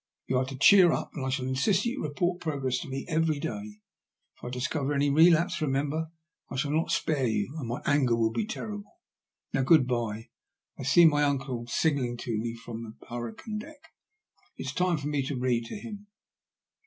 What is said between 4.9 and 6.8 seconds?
any relapse, remember, I shall